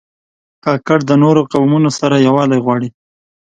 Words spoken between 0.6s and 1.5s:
کاکړ د نورو